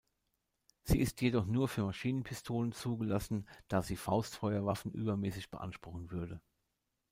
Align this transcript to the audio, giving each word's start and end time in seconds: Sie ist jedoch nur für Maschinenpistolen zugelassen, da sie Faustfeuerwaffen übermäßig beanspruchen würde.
Sie 0.81 0.97
ist 0.99 1.21
jedoch 1.21 1.45
nur 1.45 1.67
für 1.67 1.83
Maschinenpistolen 1.85 2.71
zugelassen, 2.71 3.47
da 3.67 3.83
sie 3.83 3.95
Faustfeuerwaffen 3.95 4.91
übermäßig 4.93 5.51
beanspruchen 5.51 6.09
würde. 6.09 6.41